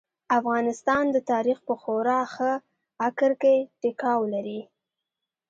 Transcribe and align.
افغانستان 0.39 1.03
د 1.11 1.17
تاريخ 1.31 1.57
په 1.67 1.73
خورا 1.81 2.19
ښه 2.33 2.51
اکر 3.07 3.31
کې 3.41 3.55
ټيکاو 3.81 4.21
لري. 4.33 4.59